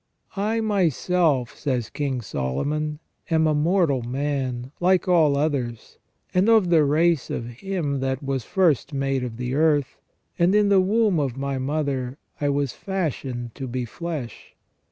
"I 0.51 0.61
myself," 0.61 1.55
says 1.55 1.91
King 1.91 2.21
Solomon," 2.21 2.97
am 3.29 3.45
a 3.45 3.53
mortal 3.53 4.01
man, 4.01 4.71
like 4.79 5.07
all 5.07 5.37
others, 5.37 5.99
and 6.33 6.49
of 6.49 6.71
the 6.71 6.83
race 6.83 7.29
of 7.29 7.45
him 7.45 7.99
that 7.99 8.23
was 8.23 8.43
first 8.43 8.93
made 8.95 9.23
of 9.23 9.37
the 9.37 9.53
earth, 9.53 9.99
and 10.39 10.55
in 10.55 10.69
the 10.69 10.81
womb 10.81 11.19
of 11.19 11.37
my 11.37 11.59
mother 11.59 12.17
I 12.39 12.49
was 12.49 12.73
fashioned 12.73 13.53
to 13.53 13.67
be 13.67 13.85
flesh. 13.85 14.55